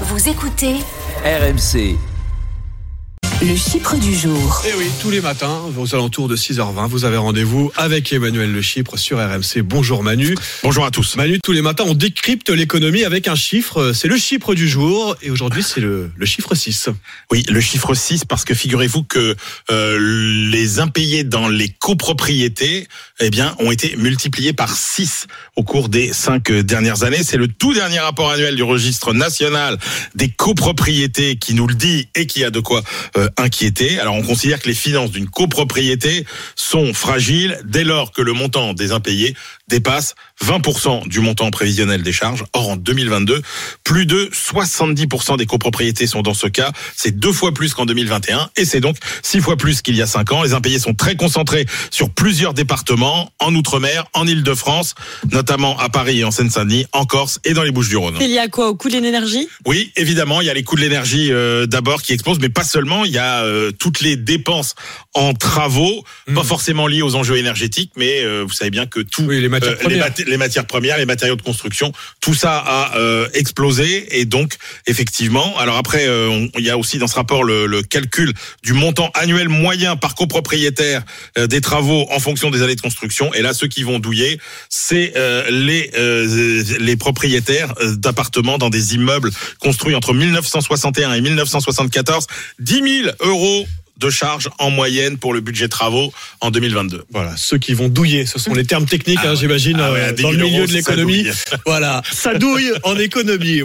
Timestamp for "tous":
5.02-5.10, 10.90-11.16, 11.42-11.52